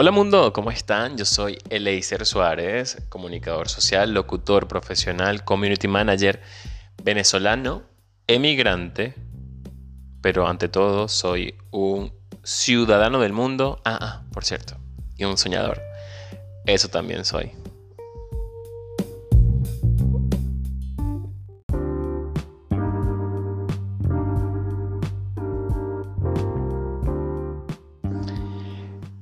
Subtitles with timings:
[0.00, 1.16] Hola mundo, ¿cómo están?
[1.16, 6.40] Yo soy Eleiser Suárez, comunicador social, locutor profesional, community manager,
[7.02, 7.82] venezolano,
[8.28, 9.16] emigrante,
[10.22, 12.12] pero ante todo soy un
[12.44, 13.82] ciudadano del mundo.
[13.84, 14.76] Ah, ah, por cierto,
[15.16, 15.82] y un soñador.
[16.64, 17.50] Eso también soy.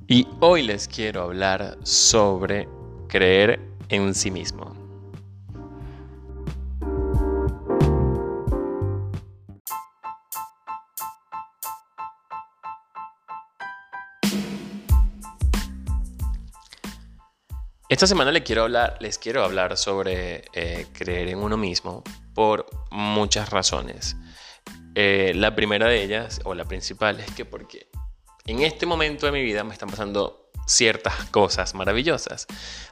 [0.08, 2.68] Y hoy les quiero hablar sobre
[3.08, 4.72] creer en sí mismo.
[17.88, 22.66] Esta semana les quiero hablar, les quiero hablar sobre eh, creer en uno mismo por
[22.92, 24.16] muchas razones.
[24.94, 27.88] Eh, la primera de ellas, o la principal, es que porque
[28.46, 32.46] en este momento de mi vida me están pasando ciertas cosas maravillosas,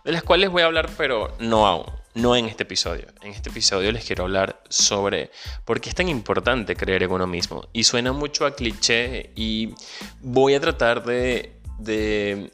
[0.05, 3.07] de las cuales voy a hablar, pero no aún, no en este episodio.
[3.23, 5.31] En este episodio les quiero hablar sobre
[5.65, 7.69] por qué es tan importante creer en uno mismo.
[7.73, 9.75] Y suena mucho a cliché y
[10.21, 11.53] voy a tratar de,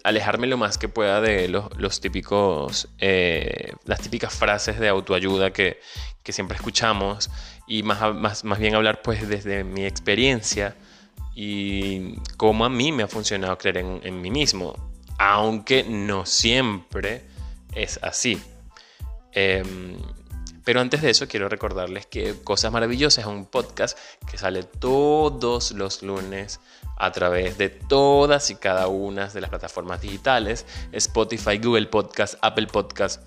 [0.02, 5.80] alejarme lo más que pueda de los, típicos, eh, las típicas frases de autoayuda que,
[6.30, 7.28] siempre escuchamos
[7.66, 10.76] y más, más, más bien hablar pues desde mi experiencia
[11.34, 14.74] y cómo a mí me ha funcionado creer en, mí mismo,
[15.18, 17.24] aunque no siempre
[17.74, 18.40] es así.
[19.32, 19.96] Em,
[20.64, 23.98] pero antes de eso quiero recordarles que Cosas Maravillosas es un podcast
[24.30, 26.60] que sale todos los lunes
[26.96, 32.66] a través de todas y cada una de las plataformas digitales, Spotify, Google Podcast, Apple
[32.66, 33.22] Podcast,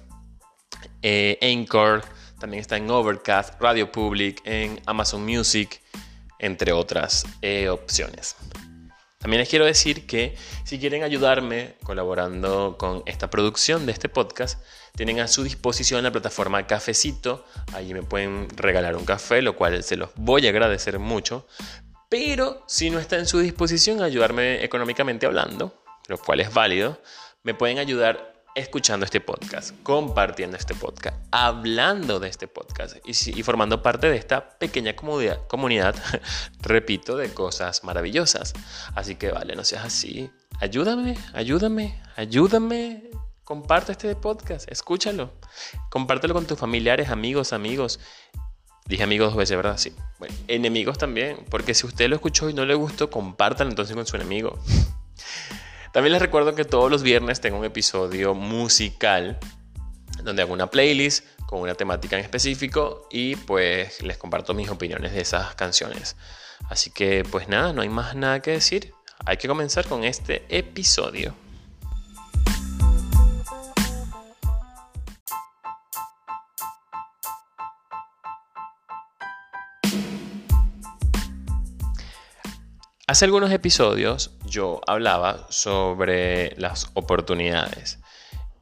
[1.02, 2.04] eh, Anchor,
[2.40, 5.82] también está en Overcast, Radio Public, en Amazon Music
[6.44, 8.36] entre otras eh, opciones.
[9.18, 14.62] También les quiero decir que si quieren ayudarme colaborando con esta producción de este podcast,
[14.98, 17.46] tienen a su disposición la plataforma Cafecito.
[17.74, 21.48] Allí me pueden regalar un café, lo cual se los voy a agradecer mucho.
[22.10, 27.02] Pero si no está en su disposición ayudarme económicamente hablando, lo cual es válido,
[27.44, 33.82] me pueden ayudar escuchando este podcast, compartiendo este podcast, hablando de este podcast y, formando
[33.82, 35.96] parte de esta pequeña comunidad, comunidad,
[36.62, 38.54] repito, de cosas maravillosas.
[38.96, 40.30] Así que vale, no seas así.
[40.60, 43.10] Ayúdame, ayúdame, ayúdame.
[43.44, 45.34] Comparte este podcast, escúchalo.
[45.90, 48.00] Compártelo con tus familiares, amigos, amigos.
[48.86, 49.78] Dije amigos dos veces, ¿verdad?
[49.78, 49.94] Sí.
[50.20, 54.06] Bueno, enemigos también, porque si usted lo escuchó y no le gustó, compártalo entonces con
[54.06, 54.60] su enemigo.
[55.94, 59.38] También les recuerdo que todos los viernes tengo un episodio musical
[60.24, 65.14] donde hago una playlist con una temática en específico y pues les comparto mis opiniones
[65.14, 66.16] de esas canciones.
[66.68, 68.92] Así que pues nada, no hay más nada que decir.
[69.24, 71.36] Hay que comenzar con este episodio.
[83.06, 88.00] Hace algunos episodios yo hablaba sobre las oportunidades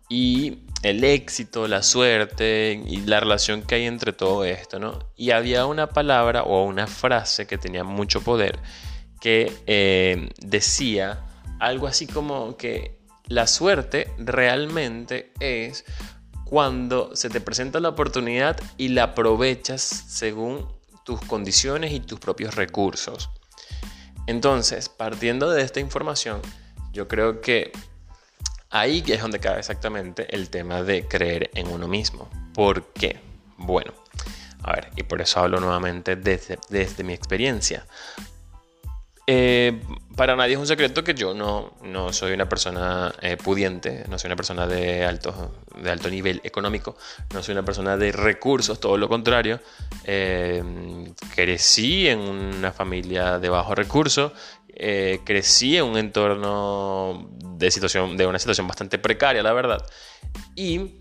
[0.10, 4.98] y el éxito, la suerte y la relación que hay entre todo esto, ¿no?
[5.16, 8.58] Y había una palabra o una frase que tenía mucho poder
[9.20, 11.24] que eh, decía
[11.60, 12.98] algo así como que
[13.28, 15.86] la suerte realmente es
[16.46, 20.68] cuando se te presenta la oportunidad y la aprovechas según
[21.06, 23.30] tus condiciones y tus propios recursos.
[24.32, 26.42] Entonces, partiendo de esta información,
[26.94, 27.74] yo creo que
[28.70, 32.30] ahí es donde cabe exactamente el tema de creer en uno mismo.
[32.54, 33.20] ¿Por qué?
[33.58, 33.92] Bueno,
[34.64, 37.86] a ver, y por eso hablo nuevamente desde, desde mi experiencia.
[39.28, 39.82] Eh,
[40.16, 44.20] para nadie es un secreto que yo no, no soy una persona eh, pudiente, no
[44.20, 46.98] soy una persona de alto, de alto nivel económico,
[47.34, 49.60] no soy una persona de recursos, todo lo contrario.
[50.04, 50.64] Eh,
[51.34, 54.32] crecí en una familia de bajos recursos,
[55.24, 59.86] crecí en un entorno de, situación, de una situación bastante precaria, la verdad.
[60.56, 60.98] Y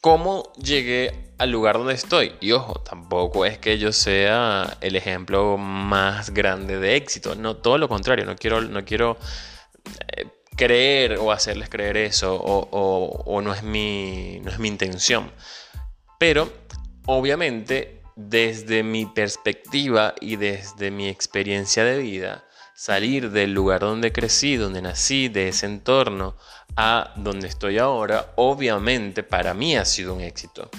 [0.00, 2.34] cómo llegué al lugar donde estoy.
[2.40, 7.34] Y ojo, tampoco es que yo sea el ejemplo más grande de éxito.
[7.34, 8.24] No, todo lo contrario.
[8.26, 9.16] No quiero, no quiero
[10.16, 12.36] eh, creer o hacerles creer eso.
[12.40, 15.30] O, no, es mi, no es mi intención.
[16.18, 16.52] Pero,
[17.06, 22.44] obviamente, desde mi perspectiva y desde mi experiencia de vida,
[22.78, 26.36] salir del lugar donde crecí, donde nací, de ese entorno,
[26.76, 30.70] a donde estoy ahora, obviamente para mí ha sido un éxito.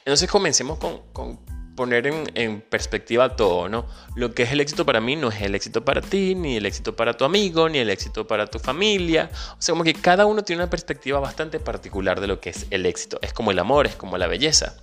[0.00, 1.40] Entonces comencemos con,
[1.74, 3.86] poner en, perspectiva todo, ¿no?
[4.16, 6.66] Lo que es el éxito para mí no es el éxito para ti, ni el
[6.66, 9.30] éxito para tu amigo, ni el éxito para tu familia.
[9.52, 12.66] O sea, como que cada uno tiene una perspectiva bastante particular de lo que es
[12.68, 13.18] el éxito.
[13.22, 14.76] Es como el amor, es como la belleza.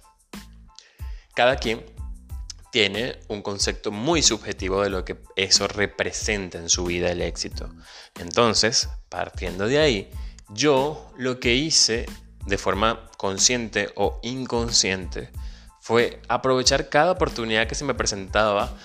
[1.36, 1.86] Cada quien
[2.74, 7.70] tiene un concepto muy subjetivo de lo que eso representa en su vida el éxito.
[8.20, 10.10] Entonces, partiendo de ahí,
[10.50, 12.08] yo lo que hice
[12.48, 15.30] de forma consciente o inconsciente
[15.82, 18.76] fue aprovechar cada oportunidad que se me presentaba,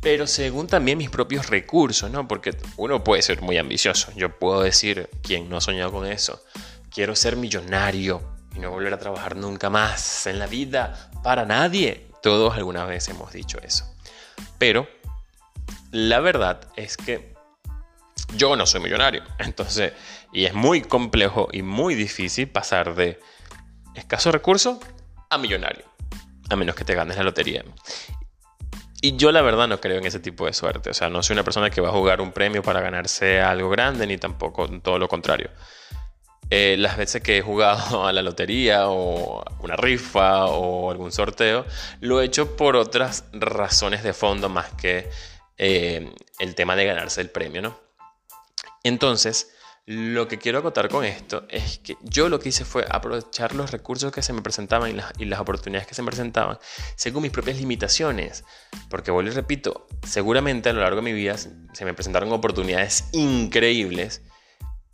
[0.00, 2.28] pero según también mis propios recursos, ¿no?
[2.28, 4.12] Porque uno puede ser muy ambicioso.
[4.14, 6.40] Yo puedo decir, quien no ha soñado con eso,
[6.88, 8.22] quiero ser millonario
[8.54, 12.06] y no volver a trabajar nunca más en la vida para nadie.
[12.26, 13.88] Todos alguna vez hemos dicho eso.
[14.58, 14.88] Pero
[15.92, 17.36] la verdad es que
[18.34, 19.22] yo no soy millonario.
[19.38, 19.92] Entonces,
[20.32, 23.20] y es muy complejo y muy difícil pasar de
[23.94, 24.80] escaso recurso
[25.30, 25.84] a millonario,
[26.50, 27.64] a menos que te ganes la lotería.
[29.00, 31.34] Y yo la verdad no creo en ese tipo de suerte, o sea, no soy
[31.34, 34.98] una persona que va a jugar un premio para ganarse algo grande, ni tampoco todo
[34.98, 35.50] lo contrario.
[36.50, 41.66] Eh, las veces que he jugado a la lotería o una rifa o algún sorteo,
[42.00, 45.10] lo he hecho por otras razones de fondo más que
[45.58, 47.80] eh, el tema de ganarse el premio, ¿no?
[48.84, 49.52] Entonces,
[49.86, 53.70] lo que quiero acotar con esto es que yo lo que hice fue aprovechar los
[53.70, 56.58] recursos que se me presentaban y las, oportunidades que se me presentaban
[56.96, 58.44] según mis propias limitaciones.
[58.90, 63.04] Porque vuelvo y repito, seguramente a lo largo de mi vida se me presentaron oportunidades
[63.12, 64.22] increíbles,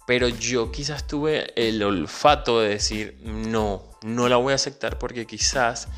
[0.07, 5.27] pero yo quizás tuve el olfato de decir, no, no la voy a aceptar porque
[5.27, 5.89] quizás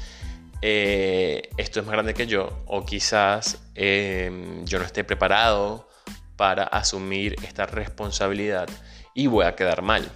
[0.63, 5.89] eh, esto es más grande que yo o quizás eh, yo no esté preparado
[6.37, 8.69] para asumir esta responsabilidad
[9.15, 10.11] y voy a quedar mal.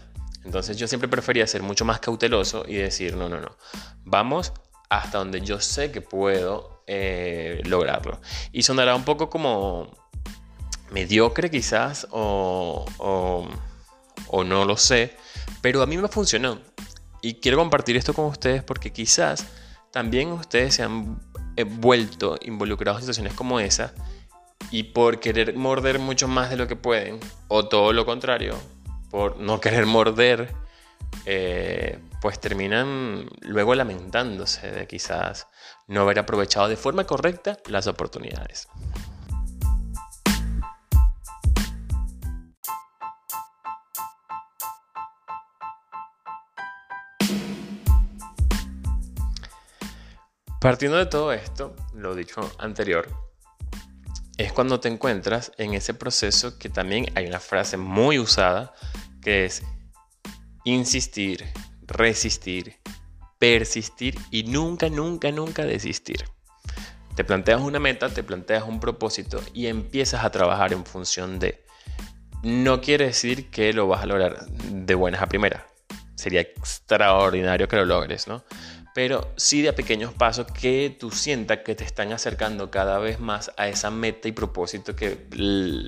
[0.44, 3.56] Entonces yo siempre prefería ser mucho más cauteloso y decir, no, no, no,
[4.04, 4.52] vamos
[4.88, 8.20] hasta donde yo sé que puedo eh, lograrlo.
[8.52, 9.90] Y sonará un poco como
[10.90, 13.48] mediocre quizás o, o
[14.44, 15.16] no lo sé,
[15.60, 16.60] pero a mí me funcionó.
[17.20, 19.44] Y quiero compartir esto con ustedes porque quizás
[19.90, 21.20] también ustedes se han
[21.64, 23.92] vuelto involucrados en situaciones como esa
[24.70, 28.56] y por querer morder mucho más de lo que pueden, o todo lo contrario,
[29.10, 30.54] por no querer morder,
[31.24, 35.46] eh, pues terminan luego lamentándose de quizás
[35.86, 38.68] no haber aprovechado de forma correcta las oportunidades.
[50.60, 53.08] Partiendo de todo esto, lo dicho anterior,
[54.38, 58.74] es cuando te encuentras en ese proceso que también hay una frase muy usada
[59.22, 59.62] que es
[60.64, 61.44] insistir,
[61.86, 62.76] resistir,
[63.38, 66.24] persistir y nunca, nunca, nunca desistir.
[67.14, 71.64] Te planteas una meta, te planteas un propósito y empiezas a trabajar en función de.
[72.42, 75.62] No quiere decir que lo vas a lograr de buenas a primeras.
[76.16, 78.42] Sería extraordinario que lo logres, ¿no?
[78.98, 83.20] Pero sí de a pequeños pasos que tú sientas que te están acercando cada vez
[83.20, 85.28] más a esa meta y propósito que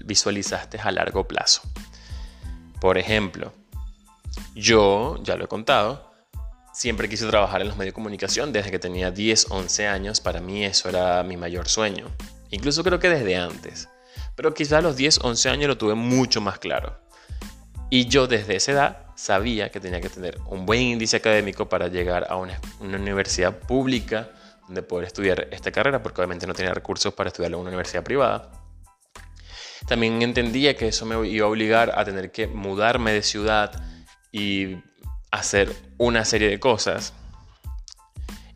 [0.05, 1.61] visualizaste a largo plazo.
[2.81, 3.53] Por ejemplo,
[4.55, 6.09] yo, ya lo he contado,
[6.73, 10.21] siempre quise trabajar en los medios de comunicación desde que tenía 10, 11 años.
[10.21, 12.07] Para mí eso era mi mayor sueño.
[12.53, 13.89] Incluso creo que desde antes.
[14.37, 17.00] Pero quizá a los 10, 11 años lo tuve mucho más claro.
[17.90, 21.89] Y yo desde esa edad sabía que tenía que tener un buen índice académico para
[21.89, 24.31] llegar a una, universidad pública
[24.67, 28.03] donde poder estudiar esta carrera, porque obviamente no tenía recursos para estudiarlo en una universidad
[28.03, 28.50] privada.
[29.87, 33.73] También entendía que eso me iba a obligar a tener que mudarme de ciudad
[34.33, 34.79] y
[35.31, 37.12] hacer una serie de cosas.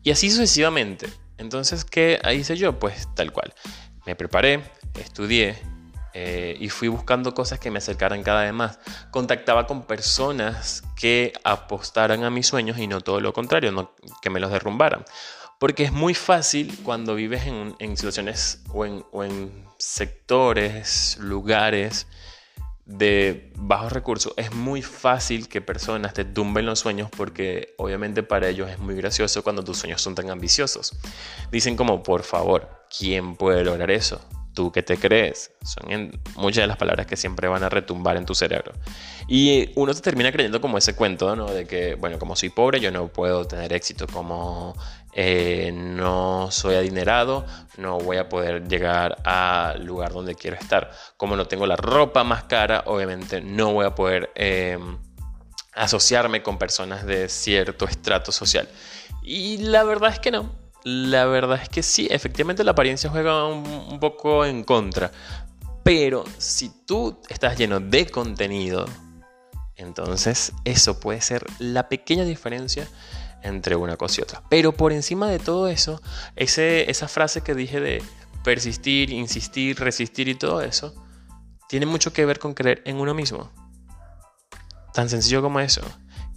[0.01, 1.07] Y así sucesivamente.
[1.37, 2.79] Entonces, ¿qué hice yo?
[2.79, 3.53] Pues tal cual.
[4.07, 4.63] Me preparé,
[4.99, 5.61] estudié,
[6.17, 8.79] eh, y fui buscando cosas que me acercaran cada vez más.
[9.11, 13.91] Contactaba con personas que apostaran a mis sueños y no todo lo contrario,
[14.21, 15.03] que me los derrumbaran.
[15.59, 22.07] Porque es muy fácil cuando vives en, situaciones o en, o en sectores, lugares
[22.85, 28.47] de bajos recursos, es muy fácil que personas te tumben los sueños porque obviamente para
[28.47, 30.95] ellos es muy gracioso cuando tus sueños son tan ambiciosos.
[31.51, 34.21] Dicen como, por favor, ¿quién puede lograr eso?
[34.55, 35.51] ¿Tú qué te crees?
[35.63, 38.71] Son muchas de las palabras que siempre van a retumbar en tu cerebro.
[39.27, 41.47] Y uno se termina creyendo como ese cuento, ¿no?
[41.47, 44.07] De que, bueno, como soy pobre, yo no puedo tener éxito.
[44.07, 44.73] Como
[45.13, 47.45] eh, no soy adinerado,
[47.77, 50.89] no voy a poder llegar al lugar donde quiero estar.
[51.17, 54.97] Como no tengo la ropa más cara, obviamente no voy a poder em,
[55.73, 58.69] asociarme con personas de cierto estrato social.
[59.21, 60.64] Y la verdad es que no.
[60.85, 65.11] La verdad es que sí, efectivamente la apariencia juega un, poco en contra.
[65.83, 68.85] Pero si tú estás lleno de contenido,
[69.75, 72.87] entonces eso puede ser la pequeña diferencia
[73.41, 74.43] entre una cosa y otra.
[74.47, 76.01] Pero por encima de todo eso,
[76.35, 78.03] ese, esa frase que dije de
[78.43, 80.93] persistir, insistir, resistir y todo eso,
[81.67, 83.51] tiene mucho que ver con creer en uno mismo.
[84.93, 85.81] Tan sencillo como eso.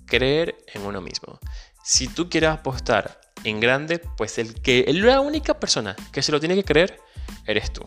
[0.07, 1.39] Creer en uno mismo.
[1.85, 6.41] Si tú quieres apostar en grande, pues el que la única persona que se lo
[6.41, 7.01] tiene que creer
[7.47, 7.83] eres tú.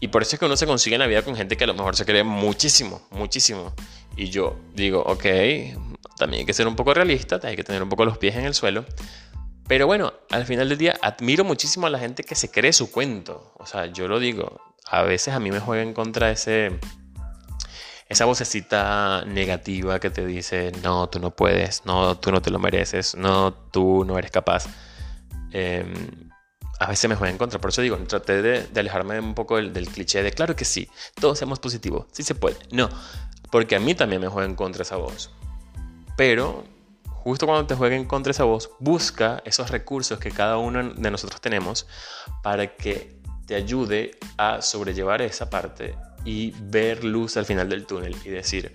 [0.00, 1.66] Y por eso es que uno se consigue en la vida con gente que a
[1.66, 3.74] lo mejor se cree muchísimo, muchísimo.
[4.16, 5.24] Y yo digo, ok,
[6.16, 8.44] también hay que ser un poco realista, hay que tener un poco los pies en
[8.44, 8.84] el suelo.
[9.68, 12.90] Pero bueno, al final del día admiro muchísimo a la gente que se cree su
[12.90, 13.52] cuento.
[13.58, 16.78] O sea, yo lo digo, a veces a mí me juega en contra ese,
[18.08, 22.58] esa vocecita negativa que te dice, no, tú no puedes, no, tú no te lo
[22.58, 24.66] mereces, no, tú no eres capaz.
[25.52, 26.30] Em,
[26.78, 29.72] a veces me juega en contra, por eso digo, traté de, alejarme un poco del,
[29.72, 32.56] del, cliché de, claro que sí, todos seamos positivos, sí se puede.
[32.70, 32.88] No,
[33.50, 35.30] porque a mí también me juega en contra esa voz.
[36.16, 36.64] Pero
[37.08, 41.10] justo cuando te juegue en contra esa voz, busca esos recursos que cada uno de
[41.10, 41.88] nosotros tenemos
[42.42, 48.16] para que te ayude a sobrellevar esa parte y ver luz al final del túnel
[48.24, 48.74] y decir,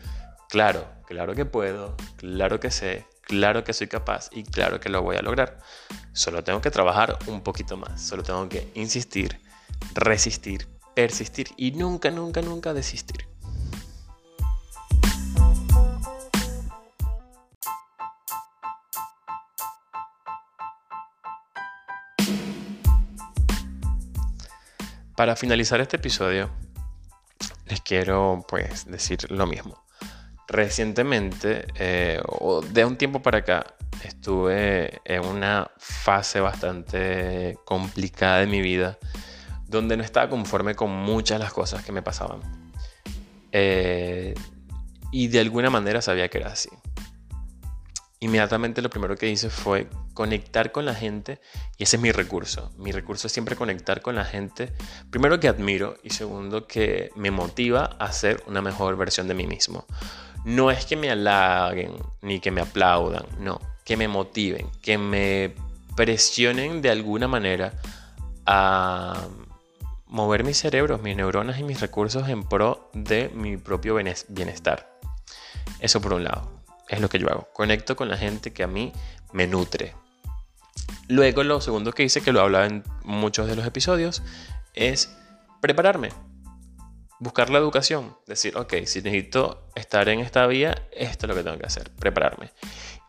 [0.50, 5.04] claro, claro que puedo, claro que sé, claro que soy capaz y claro que lo
[5.04, 5.60] voy a lograr.
[6.14, 9.42] Solo tengo que trabajar un poquito más, solo tengo que insistir,
[9.94, 10.66] resistir,
[10.96, 13.28] persistir y nunca, nunca, nunca desistir.
[25.18, 26.50] Para finalizar este episodio,
[27.72, 29.82] les quiero pues decir lo mismo.
[30.48, 33.66] Recientemente, eh, o de un tiempo para acá,
[34.04, 38.98] estuve en una fase bastante complicada de mi vida,
[39.68, 42.42] donde no estaba conforme con muchas de las cosas que me pasaban.
[43.54, 44.34] Eh,
[45.14, 46.70] y de alguna manera sabía que era así
[48.22, 51.42] inmediatamente lo primero que hice fue conectar con la gente
[51.78, 52.72] y ese es mi recurso.
[52.78, 54.72] Mi recurso es siempre conectar con la gente,
[55.10, 59.48] primero que admiro y segundo que me motiva a ser una mejor versión de mí
[59.48, 59.86] mismo.
[60.46, 65.56] No es que me halaguen ni que me aplaudan, no, que me motiven, que me
[65.96, 67.74] presionen de alguna manera
[68.46, 69.20] a
[70.06, 75.00] mover mis cerebros, mis neuronas y mis recursos en pro de mi propio bienestar.
[75.80, 76.61] Eso por un lado
[76.92, 77.48] es lo que yo hago.
[77.54, 78.92] Conecto con la gente que a mí
[79.32, 79.96] me nutre.
[81.08, 84.22] Luego lo segundo que hice, que lo hablaba en muchos de los episodios,
[84.74, 85.16] es
[85.62, 86.10] prepararme.
[87.20, 88.18] Buscar la educación.
[88.28, 91.92] Decir, ok, si necesito estar en esta vía, esto es lo que tengo que hacer.
[91.92, 92.52] Prepararme.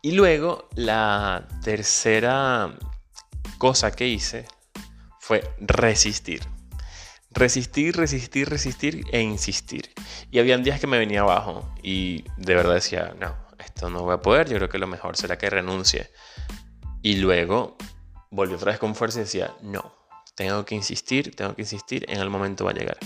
[0.00, 2.76] Y luego la tercera
[3.58, 4.46] cosa que hice
[5.18, 6.42] fue resistir.
[7.30, 9.90] Resistir, resistir, resistir e insistir.
[10.30, 13.41] Y habían días que me venía abajo y de verdad decía, no,
[13.74, 16.10] esto no voy a poder, yo creo que lo mejor será que renuncie.
[17.02, 17.76] Y luego
[18.30, 19.94] volvió otra vez con fuerza y decía, no,
[20.34, 22.98] tengo que insistir, tengo que insistir, en el momento va a llegar.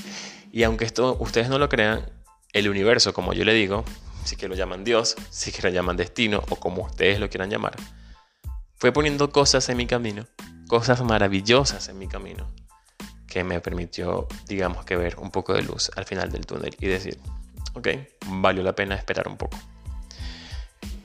[0.52, 2.04] Y aunque esto ustedes no lo crean,
[2.52, 3.84] el universo, como yo le digo,
[4.24, 7.50] si que lo llaman Dios, si que lo llaman destino o como ustedes lo quieran
[7.50, 7.76] llamar,
[8.76, 10.26] fue poniendo cosas en mi camino,
[10.68, 12.50] cosas maravillosas en mi camino,
[13.28, 16.86] que me permitió, digamos que ver un poco de luz al final del túnel y
[16.86, 17.18] decir,
[17.74, 17.88] ok,
[18.26, 19.56] valió la pena esperar un poco.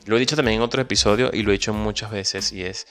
[0.06, 2.88] Lo he dicho también en otro episodio y lo he dicho muchas veces y es,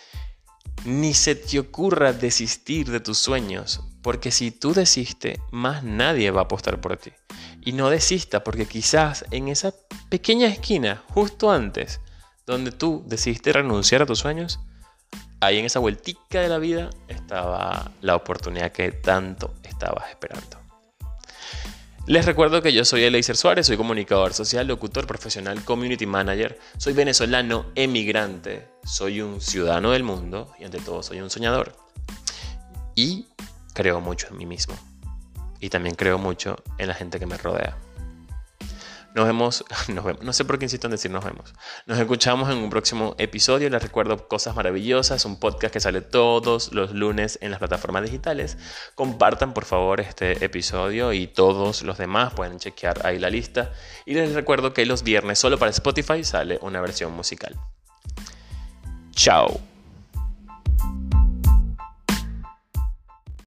[0.84, 6.42] ni se te ocurra desistir de tus sueños, porque si tú desistes, más nadie va
[6.42, 7.12] a apostar por ti.
[7.62, 9.74] Y no desista, porque quizás en esa
[10.08, 12.00] pequeña esquina, justo antes,
[12.46, 14.60] donde tú decidiste renunciar a tus sueños,
[15.40, 20.59] ahí en esa vueltica de la vida estaba la oportunidad que tanto estabas esperando.
[22.10, 26.92] Les recuerdo que yo soy Eleiser Suárez, soy comunicador social, locutor profesional, community manager, soy
[26.92, 31.76] venezolano emigrante, soy un ciudadano del mundo y ante todo soy un soñador.
[32.96, 33.28] Y
[33.74, 34.74] creo mucho en mí mismo.
[35.60, 37.78] Y también creo mucho en la gente que me rodea.
[39.14, 41.52] Nos vemos, nos vemos, no sé por qué insisto en decir nos vemos.
[41.86, 43.68] Nos escuchamos en un próximo episodio.
[43.70, 48.56] Les recuerdo Cosas Maravillosas, un podcast que sale todos los lunes en las plataformas digitales.
[48.94, 53.72] Compartan por favor este episodio y todos los demás pueden chequear ahí la lista.
[54.06, 57.56] Y les recuerdo que los viernes solo para Spotify sale una versión musical.
[59.12, 59.69] Chao.